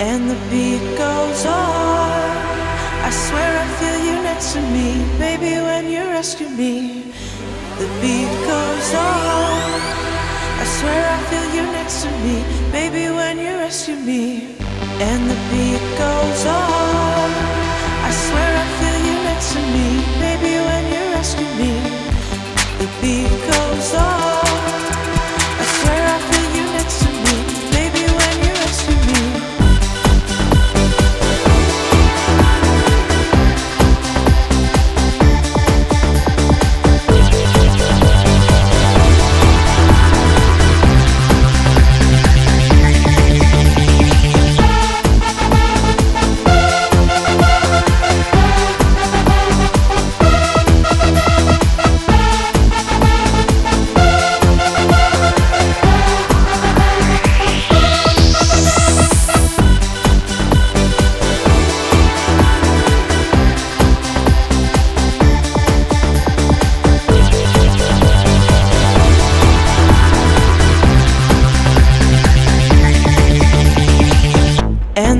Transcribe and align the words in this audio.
and 0.00 0.28
the 0.28 0.36
beat 0.50 0.82
goes 0.98 1.46
on. 1.46 2.36
I 3.06 3.10
swear 3.10 3.50
I 3.64 3.66
feel 3.78 3.98
you 4.04 4.22
next 4.22 4.52
to 4.52 4.60
me, 4.60 4.88
baby, 5.18 5.54
when 5.62 5.90
you 5.90 6.04
rescue 6.10 6.48
me. 6.48 7.12
The 7.78 7.88
beat 8.00 8.32
goes 8.44 8.94
on. 8.94 9.80
I 10.60 10.64
swear 10.78 11.02
I 11.16 11.18
feel 11.30 11.48
you 11.56 11.62
next 11.72 12.02
to 12.02 12.10
me, 12.24 12.42
baby, 12.72 13.08
when 13.14 13.38
you 13.38 13.56
rescue 13.56 13.96
me. 13.96 14.56
And 15.00 15.30
the 15.30 15.38
beat 15.50 15.84
goes 15.96 16.46
on. 16.46 17.30
I 18.08 18.10
swear 18.10 18.55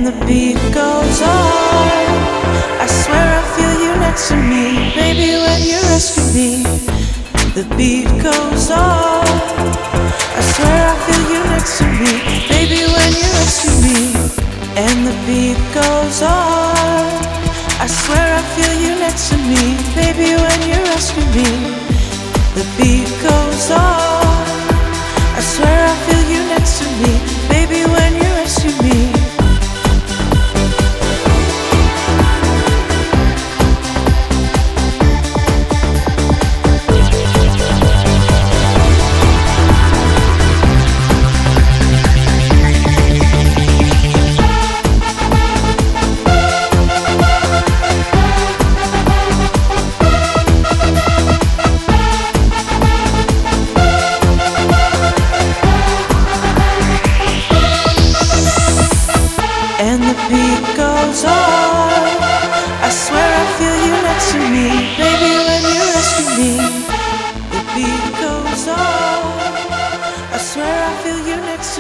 the 0.07 0.25
beat 0.25 0.55
goes 0.73 1.21
on. 1.21 2.07
I 2.79 2.87
swear 2.87 3.27
I 3.27 3.43
feel 3.55 3.75
you 3.83 3.93
next 3.99 4.29
to 4.29 4.37
me, 4.37 4.95
baby, 4.95 5.35
when 5.35 5.61
you 5.67 5.79
rescue 5.91 6.23
me. 6.31 6.63
The 7.59 7.67
beat 7.75 8.07
goes 8.23 8.71
on. 8.71 9.27
I 10.39 10.43
swear 10.55 10.79
I 10.93 10.97
feel 11.07 11.25
you 11.35 11.43
next 11.51 11.79
to 11.79 11.87
me, 11.99 12.13
baby, 12.47 12.81
when 12.95 13.11
you 13.19 13.29
rescue 13.41 13.77
me. 13.83 13.99
And 14.79 14.97
the 15.09 15.17
beat 15.27 15.59
goes 15.75 16.23
on. 16.23 17.11
I 17.83 17.89
swear 17.89 18.27
I 18.41 18.43
feel 18.55 18.75
you 18.87 18.95
next 19.03 19.31
to 19.31 19.37
me, 19.51 19.75
baby, 19.99 20.31
when 20.39 20.61
you 20.71 20.79
rescue 20.95 21.27
me. 21.35 21.51
The 22.55 22.65
beat 22.79 23.11
goes 23.25 23.36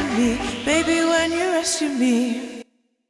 me, 0.04 0.36
baby, 0.64 1.00
when 1.04 1.32
you 1.32 1.52
rescue 1.52 1.88
me. 1.88 2.55